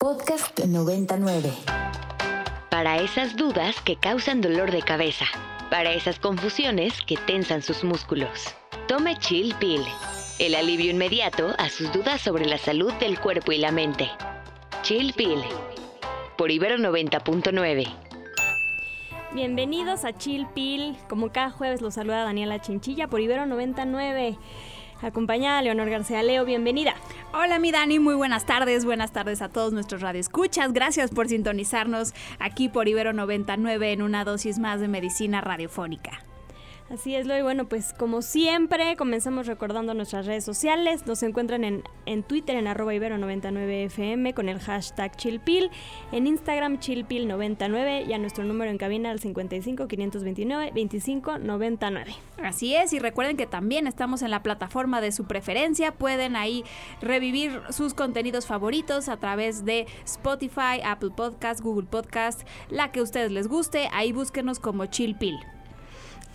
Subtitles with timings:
[0.00, 1.52] Podcast 99.
[2.70, 5.26] Para esas dudas que causan dolor de cabeza.
[5.68, 8.54] Para esas confusiones que tensan sus músculos.
[8.88, 9.82] Tome Chill Pill.
[10.38, 14.10] El alivio inmediato a sus dudas sobre la salud del cuerpo y la mente.
[14.80, 15.42] Chill Pill.
[16.38, 17.86] Por Ibero 90.9.
[19.34, 20.96] Bienvenidos a Chill Pill.
[21.10, 24.38] Como cada jueves los saluda Daniela Chinchilla por Ibero 99.
[25.02, 26.94] Acompañada a Leonor García Leo, bienvenida.
[27.32, 30.72] Hola mi Dani, muy buenas tardes, buenas tardes a todos nuestros radioescuchas.
[30.72, 36.29] Gracias por sintonizarnos aquí por Ibero 99 en una dosis más de medicina radiofónica.
[36.90, 41.06] Así es, y bueno, pues como siempre, comenzamos recordando nuestras redes sociales.
[41.06, 45.70] Nos encuentran en, en Twitter en arroba ibero99fm con el hashtag chillpil,
[46.10, 52.12] en Instagram chillpil99 y a nuestro número en cabina al 55 529 25 99.
[52.42, 55.92] Así es, y recuerden que también estamos en la plataforma de su preferencia.
[55.92, 56.64] Pueden ahí
[57.00, 63.04] revivir sus contenidos favoritos a través de Spotify, Apple Podcast, Google Podcast, la que a
[63.04, 63.88] ustedes les guste.
[63.92, 65.38] Ahí búsquenos como chillpil.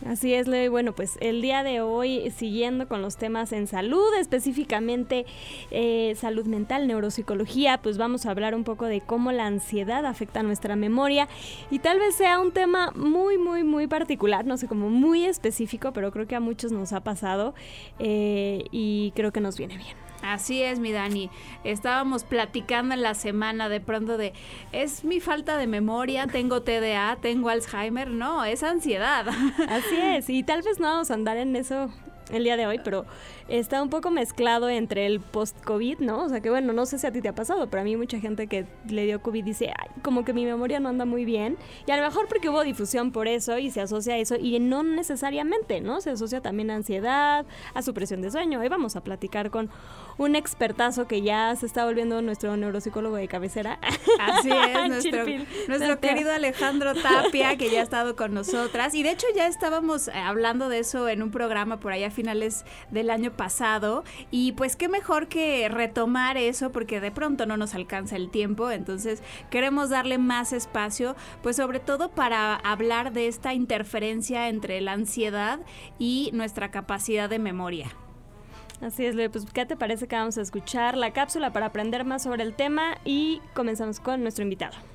[0.05, 0.69] Así es, Leo.
[0.69, 5.25] Bueno, pues el día de hoy, siguiendo con los temas en salud, específicamente
[5.71, 10.43] eh, salud mental, neuropsicología, pues vamos a hablar un poco de cómo la ansiedad afecta
[10.43, 11.27] nuestra memoria
[11.71, 15.91] y tal vez sea un tema muy, muy, muy particular, no sé, como muy específico,
[15.91, 17.55] pero creo que a muchos nos ha pasado
[17.97, 20.04] eh, y creo que nos viene bien.
[20.21, 21.29] Así es, mi Dani.
[21.63, 24.33] Estábamos platicando en la semana de pronto de,
[24.71, 28.09] es mi falta de memoria, tengo TDA, tengo Alzheimer.
[28.09, 29.27] No, es ansiedad.
[29.69, 31.91] Así es, y tal vez no vamos a andar en eso
[32.31, 33.05] el día de hoy, pero
[33.47, 36.23] está un poco mezclado entre el post-COVID, ¿no?
[36.23, 37.95] O sea que bueno, no sé si a ti te ha pasado, pero a mí
[37.95, 41.25] mucha gente que le dio COVID dice, Ay, como que mi memoria no anda muy
[41.25, 41.57] bien.
[41.85, 44.59] Y a lo mejor porque hubo difusión por eso y se asocia a eso, y
[44.59, 46.01] no necesariamente, ¿no?
[46.01, 48.59] Se asocia también a ansiedad, a supresión de sueño.
[48.59, 49.69] Hoy vamos a platicar con
[50.17, 53.79] un expertazo que ya se está volviendo nuestro neuropsicólogo de cabecera.
[54.19, 55.25] Así es, nuestro,
[55.67, 58.95] nuestro querido Alejandro Tapia, que ya ha estado con nosotras.
[58.95, 62.65] Y de hecho ya estábamos eh, hablando de eso en un programa por allá finales
[62.89, 64.03] del año pasado.
[64.31, 68.71] Y pues qué mejor que retomar eso porque de pronto no nos alcanza el tiempo.
[68.71, 74.93] Entonces queremos darle más espacio, pues sobre todo para hablar de esta interferencia entre la
[74.93, 75.59] ansiedad
[75.99, 77.89] y nuestra capacidad de memoria.
[78.81, 82.23] Así es, pues ¿qué te parece que vamos a escuchar la cápsula para aprender más
[82.23, 84.94] sobre el tema y comenzamos con nuestro invitado?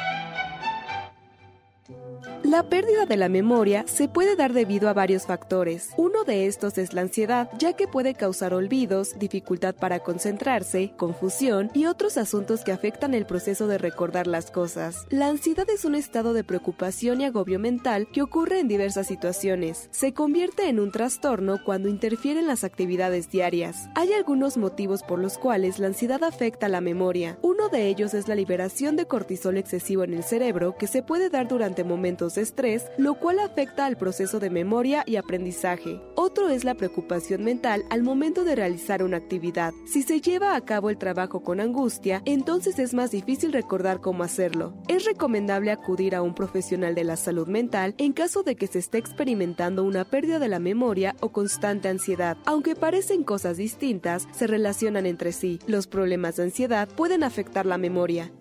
[2.43, 5.91] La pérdida de la memoria se puede dar debido a varios factores.
[5.95, 11.69] Uno de estos es la ansiedad, ya que puede causar olvidos, dificultad para concentrarse, confusión
[11.75, 15.05] y otros asuntos que afectan el proceso de recordar las cosas.
[15.09, 19.87] La ansiedad es un estado de preocupación y agobio mental que ocurre en diversas situaciones.
[19.91, 23.87] Se convierte en un trastorno cuando interfiere en las actividades diarias.
[23.93, 27.37] Hay algunos motivos por los cuales la ansiedad afecta la memoria.
[27.43, 31.29] Uno de ellos es la liberación de cortisol excesivo en el cerebro que se puede
[31.29, 36.01] dar durante momentos estrés, lo cual afecta al proceso de memoria y aprendizaje.
[36.15, 39.73] Otro es la preocupación mental al momento de realizar una actividad.
[39.85, 44.23] Si se lleva a cabo el trabajo con angustia, entonces es más difícil recordar cómo
[44.23, 44.73] hacerlo.
[44.87, 48.79] Es recomendable acudir a un profesional de la salud mental en caso de que se
[48.79, 52.37] esté experimentando una pérdida de la memoria o constante ansiedad.
[52.45, 55.59] Aunque parecen cosas distintas, se relacionan entre sí.
[55.67, 58.31] Los problemas de ansiedad pueden afectar la memoria.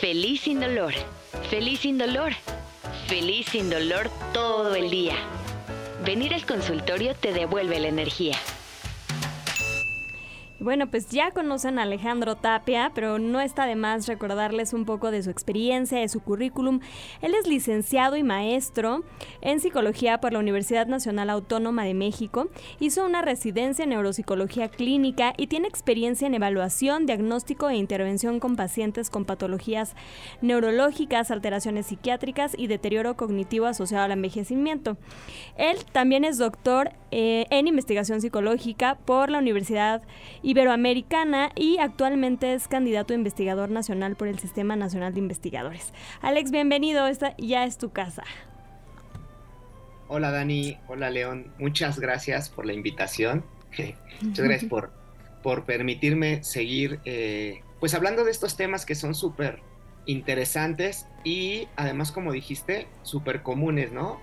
[0.00, 0.94] Feliz sin dolor.
[1.50, 2.32] Feliz sin dolor.
[3.06, 5.14] Feliz sin dolor todo el día.
[6.04, 8.36] Venir al consultorio te devuelve la energía.
[10.60, 15.12] Bueno, pues ya conocen a Alejandro Tapia, pero no está de más recordarles un poco
[15.12, 16.80] de su experiencia, de su currículum.
[17.22, 19.04] Él es licenciado y maestro
[19.40, 22.48] en psicología por la Universidad Nacional Autónoma de México.
[22.80, 28.56] Hizo una residencia en neuropsicología clínica y tiene experiencia en evaluación, diagnóstico e intervención con
[28.56, 29.94] pacientes con patologías
[30.42, 34.96] neurológicas, alteraciones psiquiátricas y deterioro cognitivo asociado al envejecimiento.
[35.56, 40.02] Él también es doctor eh, en investigación psicológica por la Universidad
[40.48, 45.92] Iberoamericana y actualmente es candidato a investigador nacional por el Sistema Nacional de Investigadores.
[46.22, 48.24] Alex, bienvenido, esta ya es tu casa.
[50.06, 53.44] Hola Dani, hola León, muchas gracias por la invitación.
[54.22, 54.90] muchas gracias por,
[55.42, 59.60] por permitirme seguir eh, pues hablando de estos temas que son súper
[60.06, 64.18] interesantes y además como dijiste, súper comunes, ¿no?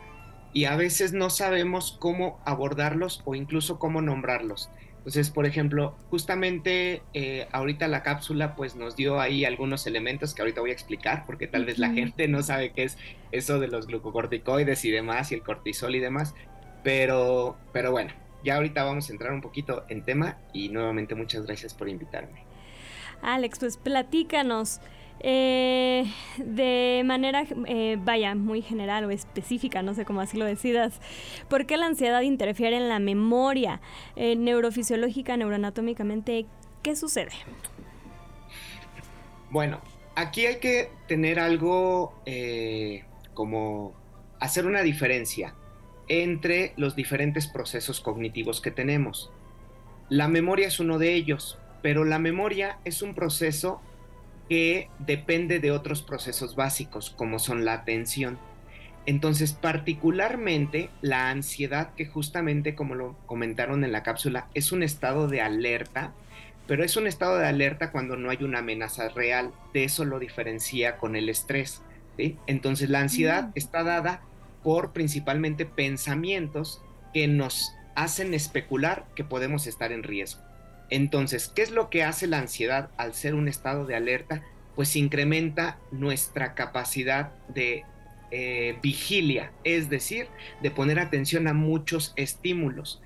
[0.54, 4.72] Y a veces no sabemos cómo abordarlos o incluso cómo nombrarlos.
[5.06, 10.42] Entonces, por ejemplo, justamente eh, ahorita la cápsula pues nos dio ahí algunos elementos que
[10.42, 12.98] ahorita voy a explicar porque tal vez la gente no sabe qué es
[13.32, 16.34] eso de los glucocorticoides y demás y el cortisol y demás,
[16.84, 18.14] pero, pero bueno,
[18.44, 22.44] ya ahorita vamos a entrar un poquito en tema y nuevamente muchas gracias por invitarme.
[23.22, 24.82] Alex, pues platícanos.
[25.22, 31.00] Eh, de manera, eh, vaya, muy general o específica, no sé cómo así lo decidas,
[31.50, 33.82] ¿por qué la ansiedad interfiere en la memoria
[34.16, 36.46] eh, neurofisiológica, neuroanatómicamente?
[36.84, 37.32] ¿Qué sucede?
[39.50, 39.82] Bueno,
[40.16, 42.14] aquí hay que tener algo
[43.34, 43.94] como
[44.40, 45.56] hacer una diferencia
[46.08, 49.32] entre los diferentes procesos cognitivos que tenemos.
[50.10, 53.82] La memoria es uno de ellos, pero la memoria es un proceso
[54.50, 58.38] que depende de otros procesos básicos, como son la atención.
[59.06, 65.28] Entonces, particularmente la ansiedad, que justamente como lo comentaron en la cápsula, es un estado
[65.28, 66.14] de alerta,
[66.68, 69.52] pero es un estado de alerta cuando no hay una amenaza real.
[69.74, 71.82] De eso lo diferencia con el estrés.
[72.48, 73.52] Entonces, la ansiedad mm.
[73.56, 74.22] está dada
[74.64, 76.82] por principalmente pensamientos
[77.14, 80.42] que nos hacen especular que podemos estar en riesgo.
[80.90, 84.44] Entonces, ¿qué es lo que hace la ansiedad al ser un estado de alerta?
[84.76, 87.86] Pues incrementa nuestra capacidad de
[88.32, 90.28] eh, vigilia, es decir,
[90.62, 93.02] de poner atención a muchos estímulos.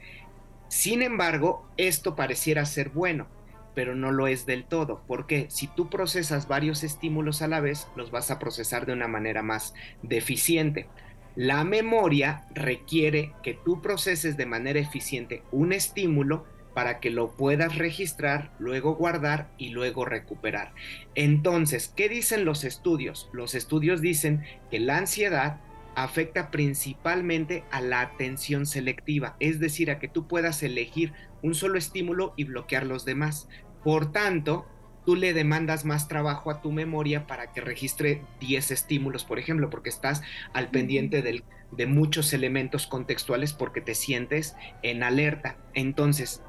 [0.67, 3.27] Sin embargo, esto pareciera ser bueno,
[3.75, 7.87] pero no lo es del todo, porque si tú procesas varios estímulos a la vez,
[7.95, 10.87] los vas a procesar de una manera más deficiente.
[11.35, 17.77] La memoria requiere que tú proceses de manera eficiente un estímulo para que lo puedas
[17.77, 20.73] registrar, luego guardar y luego recuperar.
[21.15, 23.29] Entonces, ¿qué dicen los estudios?
[23.33, 25.59] Los estudios dicen que la ansiedad
[25.95, 31.77] afecta principalmente a la atención selectiva, es decir, a que tú puedas elegir un solo
[31.77, 33.49] estímulo y bloquear los demás.
[33.83, 34.65] Por tanto,
[35.05, 39.69] tú le demandas más trabajo a tu memoria para que registre 10 estímulos, por ejemplo,
[39.69, 40.21] porque estás
[40.53, 45.57] al pendiente de muchos elementos contextuales porque te sientes en alerta.
[45.73, 46.43] Entonces,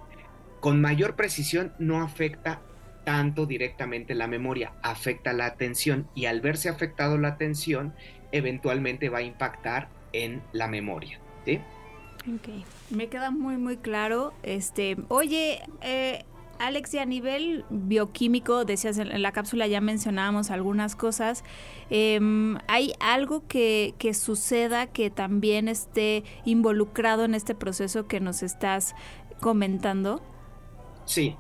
[0.60, 2.60] con mayor precisión no afecta
[3.04, 7.94] tanto directamente la memoria, afecta la atención y al verse afectado la atención,
[8.30, 11.18] eventualmente va a impactar en la memoria.
[11.44, 11.60] ¿sí?
[12.32, 14.32] Ok, me queda muy muy claro.
[14.42, 16.24] Este, oye, eh,
[16.58, 21.42] Alex, y a nivel bioquímico, decías en la cápsula ya mencionábamos algunas cosas.
[21.88, 28.42] Em, ¿Hay algo que, que, suceda que también esté involucrado en este proceso que nos
[28.42, 28.94] estás
[29.40, 30.22] comentando?
[31.10, 31.34] Sí.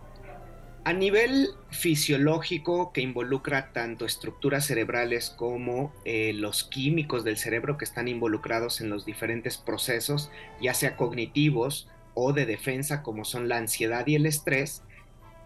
[0.82, 7.84] A nivel fisiológico que involucra tanto estructuras cerebrales como eh, los químicos del cerebro que
[7.84, 13.58] están involucrados en los diferentes procesos, ya sea cognitivos o de defensa como son la
[13.58, 14.82] ansiedad y el estrés,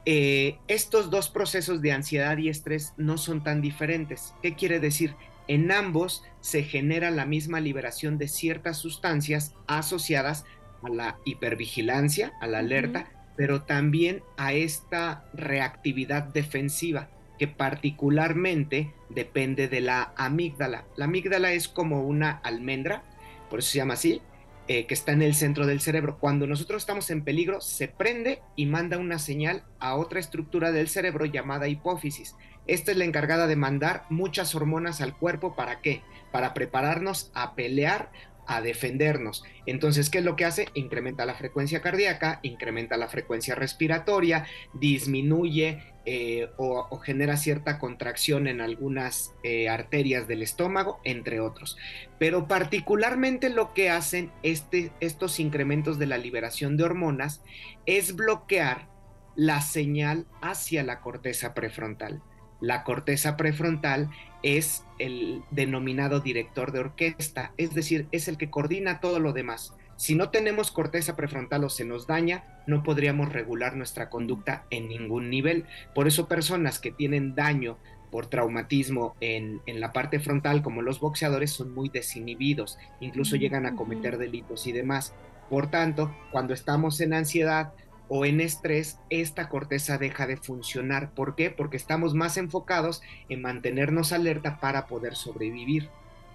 [0.06, 4.32] eh, estos dos procesos de ansiedad y estrés no son tan diferentes.
[4.40, 5.16] ¿Qué quiere decir?
[5.48, 10.46] En ambos se genera la misma liberación de ciertas sustancias asociadas
[10.82, 17.08] a la hipervigilancia, a la alerta, pero también a esta reactividad defensiva
[17.38, 20.84] que particularmente depende de la amígdala.
[20.96, 23.02] La amígdala es como una almendra,
[23.50, 24.22] por eso se llama así,
[24.66, 26.18] eh, que está en el centro del cerebro.
[26.18, 30.88] Cuando nosotros estamos en peligro, se prende y manda una señal a otra estructura del
[30.88, 32.34] cerebro llamada hipófisis.
[32.66, 35.54] Esta es la encargada de mandar muchas hormonas al cuerpo.
[35.54, 36.02] ¿Para qué?
[36.32, 38.10] Para prepararnos a pelear
[38.46, 39.44] a defendernos.
[39.66, 40.68] Entonces, ¿qué es lo que hace?
[40.74, 48.60] Incrementa la frecuencia cardíaca, incrementa la frecuencia respiratoria, disminuye eh, o, genera cierta contracción en
[48.60, 51.78] algunas eh, arterias del estómago, entre otros.
[52.18, 57.42] Pero particularmente lo que hacen este, estos incrementos de la liberación de hormonas
[57.86, 58.88] es bloquear
[59.34, 62.22] la señal hacia la corteza prefrontal.
[62.64, 64.08] La corteza prefrontal
[64.42, 69.74] es el denominado director de orquesta, es decir, es el que coordina todo lo demás.
[69.96, 74.88] Si no tenemos corteza prefrontal o se nos daña, no podríamos regular nuestra conducta en
[74.88, 75.66] ningún nivel.
[75.94, 77.76] Por eso personas que tienen daño
[78.10, 83.76] por traumatismo en, la parte frontal, como los boxeadores, son muy desinhibidos, incluso llegan a
[83.76, 85.12] cometer delitos y demás.
[85.50, 87.74] Por tanto, cuando estamos en ansiedad,
[88.08, 91.10] o en estrés, esta corteza deja de funcionar.
[91.10, 91.50] ¿Por qué?
[91.50, 95.88] Porque estamos más enfocados en mantenernos alerta para poder sobrevivir.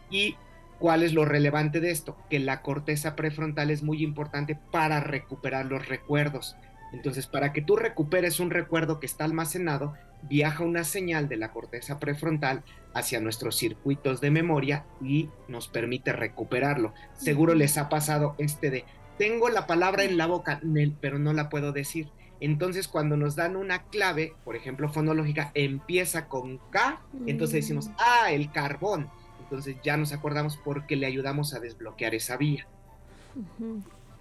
[0.10, 0.36] ¿Y
[0.80, 2.18] cuál es lo relevante de esto?
[2.30, 6.56] Que la corteza prefrontal es muy importante para recuperar los recuerdos.
[6.92, 11.52] Entonces, para que tú recuperes un recuerdo que está almacenado, viaja una señal de la
[11.52, 16.94] corteza prefrontal hacia nuestros circuitos de memoria y nos permite recuperarlo.
[17.14, 18.86] Seguro les ha pasado este de
[19.20, 20.62] tengo la palabra en la boca,
[21.02, 22.08] pero no la puedo decir.
[22.40, 27.96] Entonces, cuando nos dan una clave, por ejemplo, fonológica, empieza con K, entonces decimos, mm.
[28.00, 29.10] ah, el carbón.
[29.42, 32.66] Entonces ya nos acordamos porque le ayudamos a desbloquear esa vía.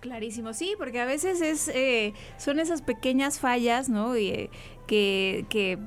[0.00, 4.16] Clarísimo, sí, porque a veces es eh, son esas pequeñas fallas, ¿no?
[4.18, 4.50] Y,
[4.88, 5.78] que, que,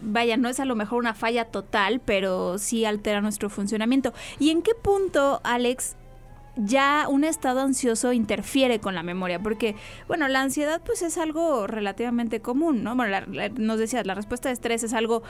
[0.00, 4.12] vaya, no es a lo mejor una falla total, pero sí altera nuestro funcionamiento.
[4.38, 5.96] ¿Y en qué punto, Alex,
[6.56, 9.74] ya un estado ansioso interfiere con la memoria, porque,
[10.06, 12.94] bueno, la ansiedad pues es algo relativamente común, ¿no?
[12.94, 13.16] Bueno,
[13.56, 15.22] nos decías, la respuesta de estrés es algo,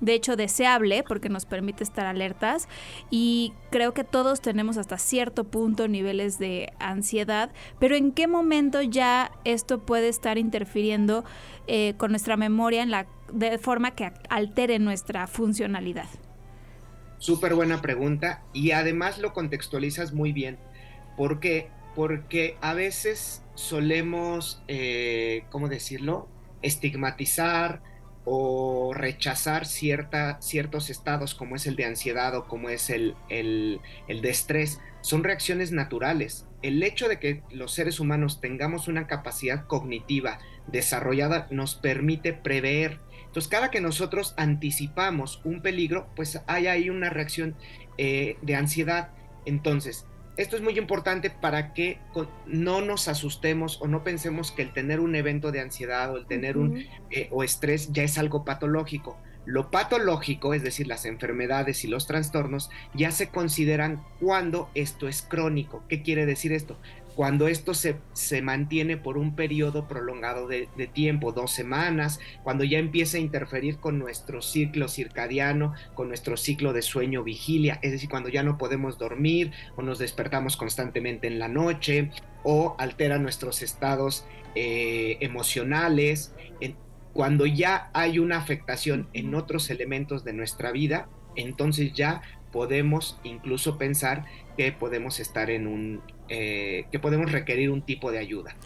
[0.00, 2.68] de hecho, deseable, porque nos permite estar alertas,
[3.10, 8.80] y creo que todos tenemos hasta cierto punto niveles de ansiedad, pero ¿en qué momento
[8.80, 11.24] ya esto puede estar interfiriendo
[11.66, 16.06] eh, con nuestra memoria en la, de forma que altere nuestra funcionalidad?
[17.18, 20.56] Súper buena pregunta y además lo contextualizas muy bien
[21.18, 21.68] ¿Por qué?
[21.94, 26.28] Porque a veces solemos, eh, ¿cómo decirlo?
[26.62, 27.82] Estigmatizar
[28.24, 33.80] o rechazar cierta, ciertos estados como es el de ansiedad o como es el, el,
[34.06, 34.80] el de estrés.
[35.02, 36.46] Son reacciones naturales.
[36.62, 43.00] El hecho de que los seres humanos tengamos una capacidad cognitiva desarrollada nos permite prever
[43.28, 47.56] entonces, cada que nosotros anticipamos un peligro, pues hay ahí una reacción
[47.98, 49.10] eh, de ansiedad.
[49.44, 50.06] Entonces,
[50.38, 51.98] esto es muy importante para que
[52.46, 56.26] no nos asustemos o no pensemos que el tener un evento de ansiedad o el
[56.26, 59.18] tener un eh, o estrés ya es algo patológico.
[59.44, 65.22] Lo patológico, es decir, las enfermedades y los trastornos, ya se consideran cuando esto es
[65.22, 65.82] crónico.
[65.88, 66.78] ¿Qué quiere decir esto?
[67.18, 72.78] Cuando esto se, se mantiene por un periodo prolongado de, tiempo, dos semanas, cuando ya
[72.78, 78.08] empieza a interferir con nuestro ciclo circadiano, con nuestro ciclo de sueño vigilia, es decir,
[78.08, 82.12] cuando ya no podemos dormir o nos despertamos constantemente en la noche
[82.44, 86.36] o altera nuestros estados eh, emocionales,
[87.14, 92.22] cuando ya hay una afectación en otros elementos de nuestra vida, entonces ya
[92.52, 94.24] podemos incluso pensar
[94.56, 98.56] que podemos estar en un, eh, que podemos requerir un tipo de ayuda.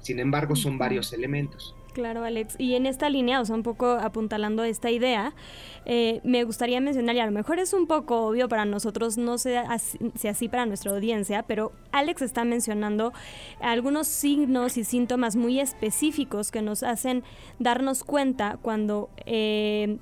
[0.00, 1.74] Sin embargo, son varios elementos.
[1.98, 2.54] Claro, Alex.
[2.58, 5.34] Y en esta línea, o sea, un poco apuntalando esta idea,
[5.84, 9.36] eh, me gustaría mencionar, y a lo mejor es un poco obvio para nosotros, no
[9.36, 9.60] sé
[10.14, 13.12] si así para nuestra audiencia, pero Alex está mencionando
[13.60, 17.24] algunos signos y síntomas muy específicos que nos hacen
[17.58, 19.10] darnos cuenta cuando...
[19.26, 19.98] Eh,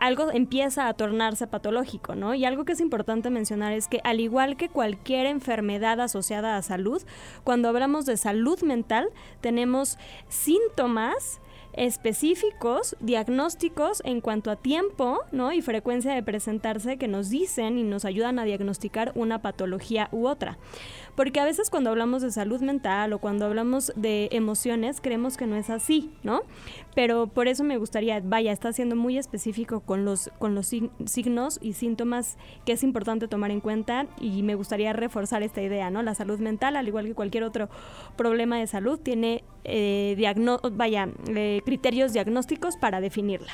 [0.00, 2.34] algo empieza a tornarse patológico, ¿no?
[2.34, 6.62] Y algo que es importante mencionar es que al igual que cualquier enfermedad asociada a
[6.62, 7.02] salud,
[7.44, 9.10] cuando hablamos de salud mental,
[9.42, 11.40] tenemos síntomas
[11.72, 15.52] específicos, diagnósticos en cuanto a tiempo ¿no?
[15.52, 20.26] y frecuencia de presentarse que nos dicen y nos ayudan a diagnosticar una patología u
[20.26, 20.58] otra.
[21.14, 25.46] Porque a veces cuando hablamos de salud mental o cuando hablamos de emociones creemos que
[25.46, 26.42] no es así, ¿no?
[26.94, 30.72] Pero por eso me gustaría, vaya, está siendo muy específico con los, con los
[31.06, 35.90] signos y síntomas que es importante tomar en cuenta y me gustaría reforzar esta idea,
[35.90, 36.02] ¿no?
[36.02, 37.68] La salud mental, al igual que cualquier otro
[38.16, 40.16] problema de salud, tiene eh,
[40.72, 43.52] vaya, eh, criterios diagnósticos para definirla.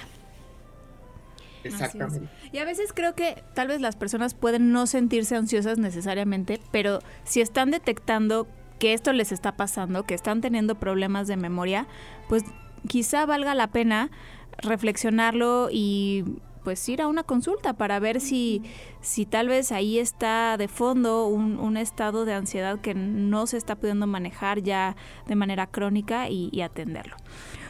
[1.67, 2.29] Exactamente.
[2.53, 7.01] Y a veces creo que tal vez las personas pueden no sentirse ansiosas necesariamente, pero
[7.25, 8.47] si están detectando
[8.79, 11.87] que esto les está pasando, que están teniendo problemas de memoria,
[12.29, 12.45] pues
[12.89, 14.11] quizá valga la pena
[14.59, 16.25] reflexionarlo y
[16.67, 18.61] pues ir a una consulta para ver si,
[19.01, 23.77] si tal vez ahí está de fondo un, estado de ansiedad que no se está
[23.77, 24.97] pudiendo manejar ya
[25.29, 27.15] de manera crónica y, y atenderlo.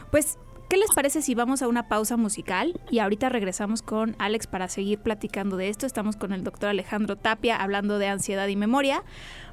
[0.09, 0.39] Pues
[0.69, 4.67] ¿Qué les parece si vamos a una pausa musical y ahorita regresamos con Alex para
[4.67, 5.85] seguir platicando de esto?
[5.85, 9.03] Estamos con el doctor Alejandro Tapia hablando de ansiedad y memoria.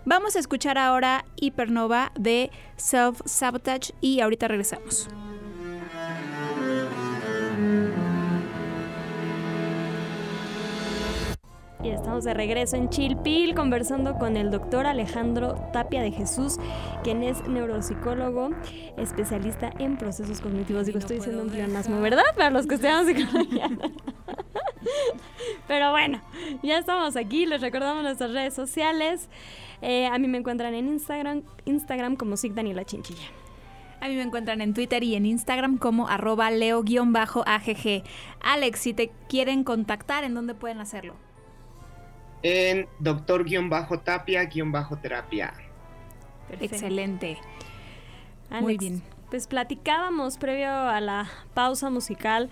[0.05, 5.09] Vamos a escuchar ahora Hipernova de Self Sabotage y ahorita regresamos.
[11.85, 16.57] Y estamos de regreso en Chilpil conversando con el doctor Alejandro Tapia de Jesús,
[17.03, 18.53] quien es neuropsicólogo,
[18.97, 20.87] especialista en procesos cognitivos.
[20.87, 22.23] Digo, estoy diciendo un pleonasmo, ¿verdad?
[22.39, 23.69] Para los que estudiamos psicología.
[25.69, 26.23] Pero bueno,
[26.63, 27.45] ya estamos aquí.
[27.45, 29.29] Les recordamos nuestras redes sociales.
[29.83, 33.29] Eh, a mí me encuentran en Instagram, Instagram como Sig Daniela Chinchilla.
[34.01, 38.03] A mí me encuentran en Twitter y en Instagram como arroba leo-agg.
[38.41, 41.15] Alex, si te quieren contactar, ¿en dónde pueden hacerlo?
[42.45, 45.55] En doctor-tapia-terapia.
[46.61, 47.39] Excelente.
[48.61, 49.03] Muy bien.
[49.31, 52.49] pues platicábamos previo a la pausa musical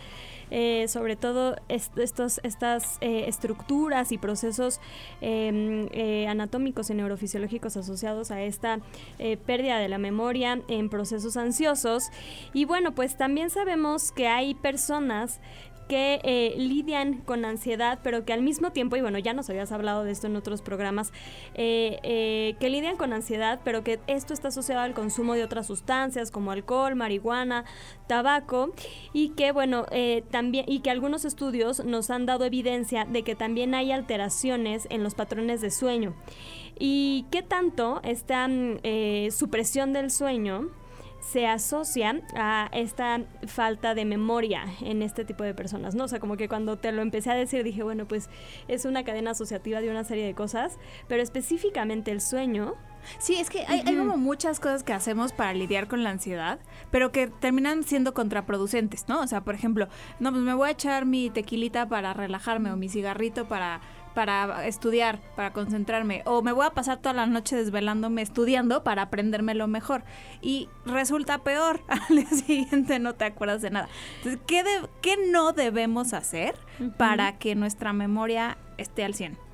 [0.55, 4.81] eh, sobre todo estos, estas eh, estructuras y procesos
[5.23, 8.81] em, eh, anatómicos y neurofisiológicos asociados a esta
[9.47, 12.11] pérdida de la memoria en procesos ansiosos.
[12.53, 15.41] Y bueno, pues también sabemos que hay personas
[15.89, 19.73] que eh, lidian con ansiedad, pero que al mismo tiempo, y bueno, ya nos habías
[19.73, 21.13] hablado de esto en otros programas,
[21.55, 25.67] eh, eh, que lidian con ansiedad, pero que esto está asociado al consumo de otras
[25.67, 27.65] sustancias como alcohol, marihuana,
[28.07, 28.73] tabaco,
[29.13, 29.87] y que bueno,
[30.31, 35.03] también, y que algunos estudios nos han dado evidencia de que también hay alteraciones en
[35.03, 36.15] los patrones de sueño.
[36.79, 38.81] ¿Y qué tanto esta mm,
[39.31, 40.71] supresión del sueño?
[41.23, 46.05] Se asocia a esta falta de memoria en este tipo de personas, ¿no?
[46.05, 48.29] O sea, como que cuando te lo empecé a decir dije, bueno, pues
[48.69, 52.75] es una cadena asociativa de una serie de cosas, pero específicamente el sueño.
[53.19, 56.59] Sí, es que hay, como muchas cosas que hacemos para lidiar con la ansiedad,
[56.91, 59.21] pero que terminan siendo contraproducentes, ¿no?
[59.21, 59.89] O sea, por ejemplo,
[60.21, 63.81] no, pues me voy a echar mi tequilita para relajarme o mi cigarrito para
[64.15, 69.03] para estudiar, para concentrarme, o me voy a pasar toda la noche desvelándome estudiando para
[69.03, 70.05] aprendérmelo mejor.
[70.41, 73.89] Y resulta peor, al día siguiente no te acuerdas de nada.
[74.19, 74.65] Entonces, ¿qué,
[75.01, 76.55] qué no debemos hacer
[76.97, 79.52] para que nuestra memoria esté al 100?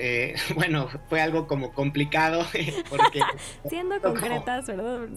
[0.00, 2.46] Eh, bueno, fue algo como complicado
[2.88, 3.20] porque...
[3.68, 5.08] Siendo concretas, ¿verdad?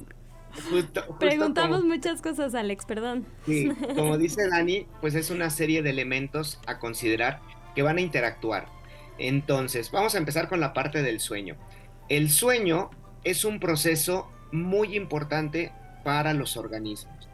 [1.20, 3.26] Preguntamos muchas cosas, Alex, perdón.
[3.46, 7.40] Sí, como dice Dani, pues es una serie de elementos a considerar
[7.74, 8.66] que van a interactuar.
[9.18, 11.56] Entonces, vamos a empezar con la parte del sueño.
[12.10, 12.90] El sueño
[13.24, 15.72] es un proceso muy importante
[16.04, 17.30] para los organismos.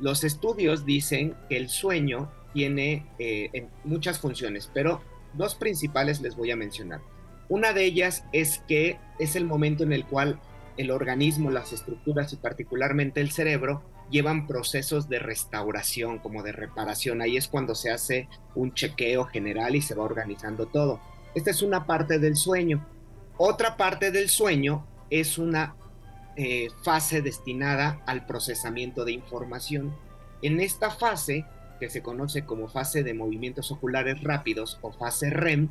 [0.00, 5.00] Los estudios dicen que el sueño tiene eh, muchas funciones, pero
[5.34, 7.00] dos principales les voy a mencionar.
[7.48, 10.40] Una de ellas es que es el momento en el cual
[10.76, 17.20] el organismo, las estructuras y particularmente el cerebro llevan procesos de restauración, como de reparación.
[17.20, 21.00] Ahí es cuando se hace un chequeo general y se va organizando todo.
[21.34, 22.86] Esta es una parte del sueño.
[23.36, 25.74] Otra parte del sueño es una
[26.36, 29.94] eh, fase destinada al procesamiento de información.
[30.42, 31.44] En esta fase,
[31.78, 35.68] que se conoce como fase de movimientos oculares rápidos o fase REM,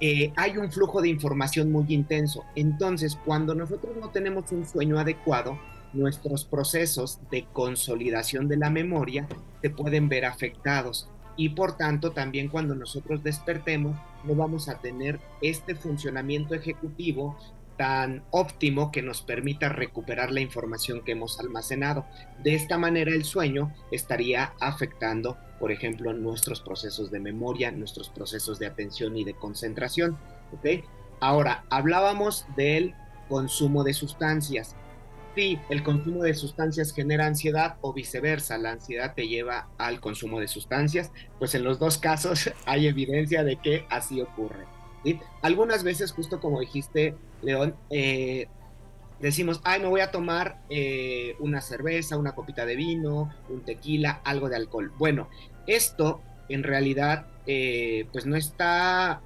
[0.00, 2.44] eh, hay un flujo de información muy intenso.
[2.54, 5.58] Entonces, cuando nosotros no tenemos un sueño adecuado,
[5.94, 9.26] nuestros procesos de consolidación de la memoria
[9.62, 11.08] se pueden ver afectados.
[11.36, 17.36] Y por tanto, también cuando nosotros despertemos, no vamos a tener este funcionamiento ejecutivo
[17.76, 22.06] tan óptimo que nos permita recuperar la información que hemos almacenado.
[22.42, 28.58] De esta manera el sueño estaría afectando, por ejemplo, nuestros procesos de memoria, nuestros procesos
[28.58, 30.16] de atención y de concentración.
[30.52, 30.84] ¿okay?
[31.20, 32.94] Ahora, hablábamos del
[33.28, 34.74] consumo de sustancias.
[35.34, 40.40] Sí, el consumo de sustancias genera ansiedad o viceversa, la ansiedad te lleva al consumo
[40.40, 44.75] de sustancias, pues en los dos casos hay evidencia de que así ocurre.
[45.42, 48.48] Algunas veces, justo como dijiste, León, eh,
[49.20, 54.20] decimos, ay, me voy a tomar eh, una cerveza, una copita de vino, un tequila,
[54.24, 54.92] algo de alcohol.
[54.98, 55.28] Bueno,
[55.66, 59.20] esto en realidad, eh, pues no está,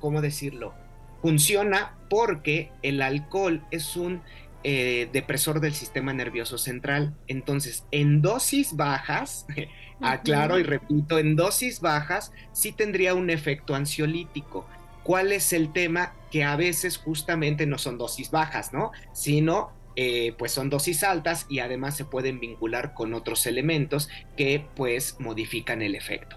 [0.00, 0.74] ¿cómo decirlo?
[1.22, 4.22] Funciona porque el alcohol es un
[4.62, 7.14] depresor del sistema nervioso central.
[7.26, 9.46] Entonces, en dosis bajas,
[10.00, 14.66] aclaro y repito, en dosis bajas sí tendría un efecto ansiolítico
[15.04, 18.90] cuál es el tema que a veces justamente no son dosis bajas, ¿no?
[19.12, 24.66] Sino eh, pues son dosis altas y además se pueden vincular con otros elementos que
[24.74, 26.36] pues modifican el efecto.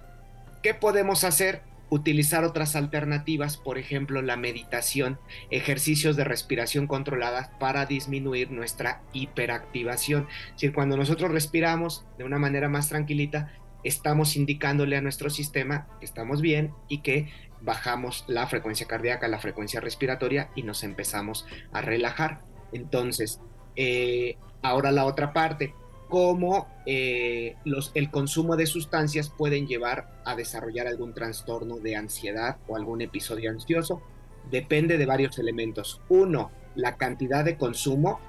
[0.62, 1.63] ¿Qué podemos hacer?
[1.89, 5.17] Utilizar otras alternativas, por ejemplo la meditación,
[5.49, 10.27] ejercicios de respiración controlada para disminuir nuestra hiperactivación.
[10.47, 13.53] Es decir, cuando nosotros respiramos de una manera más tranquilita,
[13.84, 17.30] estamos indicándole a nuestro sistema que estamos bien y que
[17.62, 22.41] bajamos la frecuencia cardíaca, la frecuencia respiratoria y nos empezamos a relajar.
[22.72, 23.39] Entonces,
[23.76, 25.74] eh, ahora la otra parte,
[26.10, 32.58] cómo eh, los, el consumo de sustancias pueden llevar a desarrollar algún trastorno de ansiedad
[32.67, 34.02] o algún episodio ansioso.
[34.50, 36.02] Depende de varios elementos.
[36.10, 38.20] Uno, la cantidad de consumo.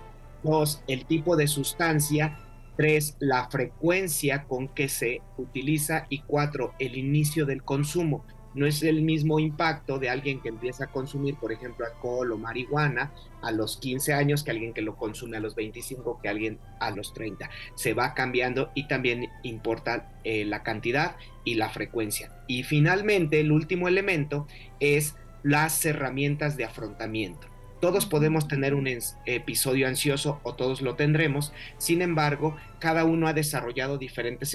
[0.43, 2.39] Dos, el tipo de sustancia.
[2.77, 6.07] Tres, la frecuencia con que se utiliza.
[6.09, 8.25] Y cuatro, el inicio del consumo
[8.59, 12.39] no es el mismo impacto de alguien que empieza a consumir, por ejemplo, alcohol o
[12.39, 16.59] marihuana a los 15 años que alguien que lo consume a los 25, que alguien
[16.81, 17.49] a los 30.
[17.77, 22.33] Se va cambiando y también importa eh, la cantidad y la frecuencia.
[22.49, 24.49] Y finalmente, el último elemento
[24.81, 27.47] es las herramientas de afrontamiento.
[27.81, 28.89] Todos podemos tener un
[29.25, 34.55] episodio ansioso o todos lo tendremos, sin embargo, cada uno ha desarrollado diferentes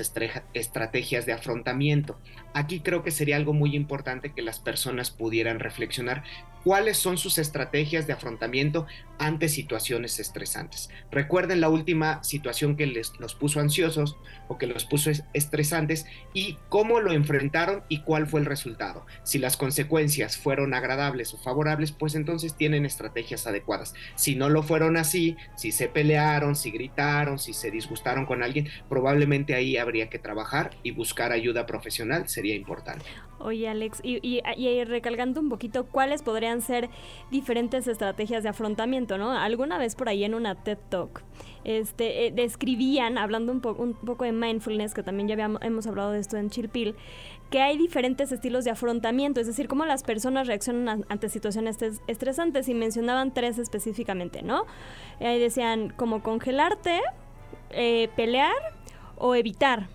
[0.53, 2.19] estrategias de afrontamiento.
[2.53, 6.23] Aquí creo que sería algo muy importante que las personas pudieran reflexionar
[6.63, 8.87] cuáles son sus estrategias de afrontamiento
[9.19, 10.89] ante situaciones estresantes.
[11.11, 16.57] Recuerden la última situación que les, los puso ansiosos o que los puso estresantes y
[16.69, 19.05] cómo lo enfrentaron y cuál fue el resultado.
[19.23, 23.93] Si las consecuencias fueron agradables o favorables, pues entonces tienen estrategias adecuadas.
[24.15, 28.67] Si no lo fueron así, si se pelearon, si gritaron, si se disgustaron con alguien,
[28.87, 33.05] probablemente ahí habría que trabajar y buscar ayuda profesional sería importante.
[33.39, 36.89] Oye, Alex, y, y, recalcando un poquito, ¿cuáles podrían ser
[37.29, 39.31] diferentes estrategias de afrontamiento, no?
[39.31, 41.21] Alguna vez por ahí en una TED Talk,
[41.65, 46.11] este, eh, describían, hablando un, un, poco de mindfulness, que también ya habíamos, hemos hablado
[46.11, 46.95] de esto en Chilpil,
[47.49, 52.69] que hay diferentes estilos de afrontamiento, es decir, cómo las personas reaccionan ante situaciones estresantes,
[52.69, 54.65] y mencionaban tres específicamente, ¿no?
[55.19, 57.01] Ahí decían, como congelarte,
[57.75, 58.53] eh, pelear
[59.17, 59.87] o evitar.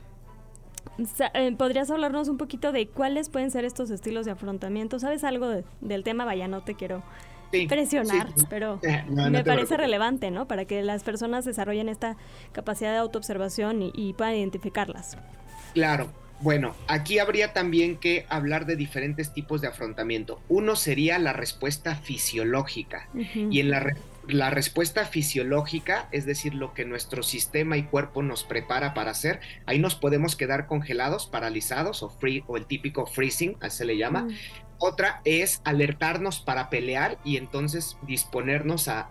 [1.34, 4.98] Eh, ¿Podrías hablarnos un poquito de cuáles pueden ser estos estilos de afrontamiento?
[4.98, 6.24] ¿Sabes algo del tema?
[6.24, 7.02] Vaya, no te quiero
[7.68, 10.48] presionar, pero me parece relevante, ¿no?
[10.48, 12.16] Para que las personas desarrollen esta
[12.52, 15.16] capacidad de autoobservación y, y puedan identificarlas.
[15.74, 16.08] Claro.
[16.40, 20.40] Bueno, aquí habría también que hablar de diferentes tipos de afrontamiento.
[20.48, 23.08] Uno sería la respuesta fisiológica.
[23.34, 23.92] Y en la
[24.28, 29.40] la respuesta fisiológica, es decir, lo que nuestro sistema y cuerpo nos prepara para hacer,
[29.66, 33.96] ahí nos podemos quedar congelados, paralizados o free o el típico freezing, así se le
[33.96, 34.22] llama.
[34.22, 34.30] Mm.
[34.80, 39.10] Otra es alertarnos para pelear y entonces disponernos a,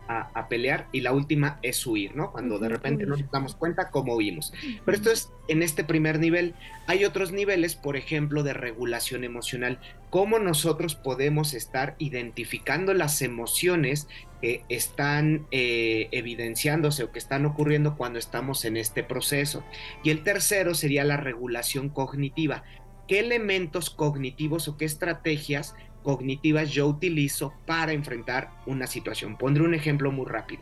[0.49, 0.87] pelear.
[0.93, 2.31] Y la última es huir, ¿no?
[2.31, 4.53] Cuando de repente nos damos cuenta cómo huimos.
[4.85, 6.55] Pero esto es en este primer nivel.
[6.87, 9.79] Hay otros niveles, por ejemplo, de regulación emocional.
[10.09, 14.07] Cómo nosotros podemos estar identificando las emociones
[14.41, 19.65] que están eh, evidenciándose o que están ocurriendo cuando estamos en este proceso.
[20.01, 22.63] Y el tercero sería la regulación cognitiva
[23.07, 29.37] qué elementos cognitivos o qué estrategias cognitivas yo utilizo para enfrentar una situación.
[29.37, 30.61] Pondré un ejemplo muy rápido.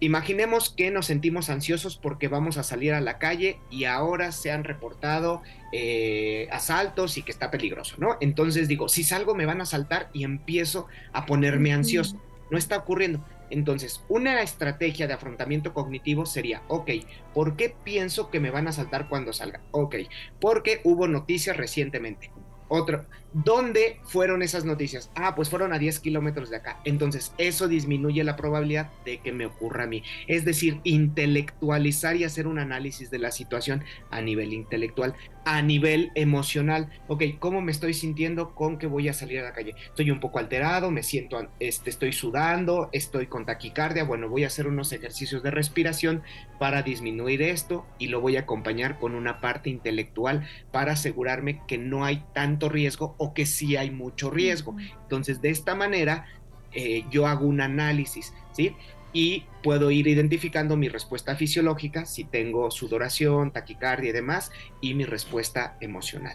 [0.00, 4.50] Imaginemos que nos sentimos ansiosos porque vamos a salir a la calle y ahora se
[4.50, 8.16] han reportado eh, asaltos y que está peligroso, ¿no?
[8.20, 12.20] Entonces digo, si salgo me van a asaltar y empiezo a ponerme ansioso.
[12.50, 13.24] No está ocurriendo.
[13.54, 16.90] Entonces, una estrategia de afrontamiento cognitivo sería, ok,
[17.32, 19.60] ¿por qué pienso que me van a saltar cuando salga?
[19.70, 19.94] Ok,
[20.40, 22.32] porque hubo noticias recientemente.
[22.66, 25.08] Otro, ¿dónde fueron esas noticias?
[25.14, 26.80] Ah, pues fueron a 10 kilómetros de acá.
[26.84, 30.02] Entonces, eso disminuye la probabilidad de que me ocurra a mí.
[30.26, 36.10] Es decir, intelectualizar y hacer un análisis de la situación a nivel intelectual a nivel
[36.14, 36.90] emocional.
[37.08, 39.74] Ok, ¿cómo me estoy sintiendo con que voy a salir a la calle?
[39.86, 44.04] Estoy un poco alterado, me siento, este, estoy sudando, estoy con taquicardia.
[44.04, 46.22] Bueno, voy a hacer unos ejercicios de respiración
[46.58, 51.78] para disminuir esto y lo voy a acompañar con una parte intelectual para asegurarme que
[51.78, 54.76] no hay tanto riesgo o que sí hay mucho riesgo.
[55.02, 56.26] Entonces, de esta manera,
[56.72, 58.74] eh, yo hago un análisis, ¿sí?
[59.14, 64.50] Y puedo ir identificando mi respuesta fisiológica, si tengo sudoración, taquicardia y demás,
[64.82, 66.34] y mi respuesta emocional.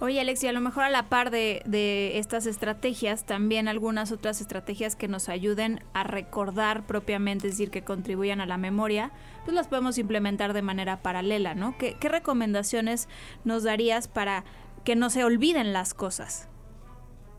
[0.00, 4.40] Oye, Alexia, a lo mejor a la par de, de, estas estrategias, también algunas otras
[4.40, 9.10] estrategias que nos ayuden a recordar propiamente, es decir, que contribuyan a la memoria,
[9.44, 11.76] pues las podemos implementar de manera paralela, ¿no?
[11.76, 13.08] ¿Qué, qué recomendaciones
[13.44, 14.44] nos darías para
[14.84, 16.48] que no se olviden las cosas?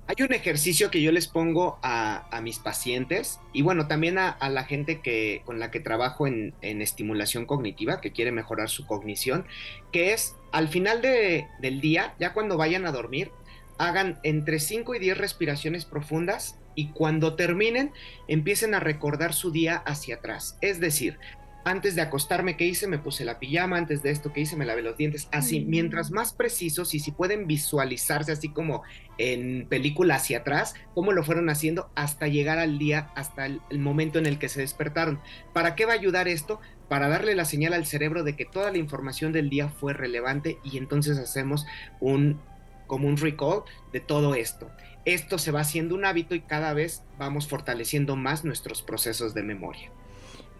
[0.05, 4.65] Hay un ejercicio que yo les pongo a, mis pacientes y bueno, también a, la
[4.65, 9.45] gente que, con la que trabajo en, estimulación cognitiva, que quiere mejorar su cognición,
[9.93, 13.31] que es al final del día, ya cuando vayan a dormir,
[13.77, 17.91] hagan entre 5 y 10 respiraciones profundas y cuando terminen
[18.27, 20.57] empiecen a recordar su día hacia atrás.
[20.59, 21.17] Es decir,
[21.65, 22.87] antes de acostarme, ¿qué hice?
[22.87, 24.57] Me puse la pijama, antes de esto, ¿qué hice?
[24.57, 25.29] Me lavé los dientes.
[25.31, 25.69] Así, mm.
[25.69, 28.83] mientras más precisos y si pueden visualizarse así como
[29.17, 34.19] en película hacia atrás, cómo lo fueron haciendo hasta llegar al día, hasta el, momento
[34.19, 35.19] en el que se despertaron.
[35.53, 36.59] ¿Para qué va a ayudar esto?
[36.89, 40.57] Para darle la señal al cerebro de que toda la información del día fue relevante
[40.63, 41.65] y entonces hacemos
[41.99, 42.39] un
[42.87, 44.69] como un recall de todo esto.
[45.05, 49.43] Esto se va haciendo un hábito y cada vez vamos fortaleciendo más nuestros procesos de
[49.43, 49.89] memoria.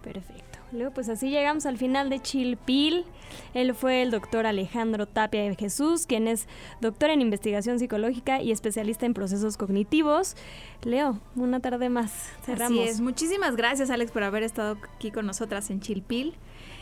[0.02, 0.53] Perfecto.
[0.74, 3.06] Luego, pues así llegamos al final de Chilpil.
[3.54, 6.48] Él fue el doctor Alejandro Tapia de Jesús, quien es
[6.82, 10.36] doctor en investigación psicológica y especialista en procesos cognitivos.
[10.84, 12.12] Leo, una tarde más.
[12.44, 12.80] Cerramos.
[12.80, 13.02] Así es.
[13.02, 16.36] Muchísimas gracias, Alex, por haber estado aquí con nosotras en Chilpil.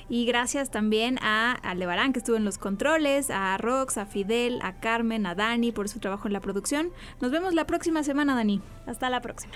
[0.09, 4.79] Y gracias también a Levarán, que estuvo en los controles, a Rox, a Fidel, a
[4.81, 6.91] Carmen, a Dani por su trabajo en la producción.
[7.21, 8.61] Nos vemos la próxima semana, Dani.
[8.87, 9.53] Hasta la próxima.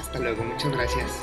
[0.00, 1.22] Hasta luego, muchas gracias.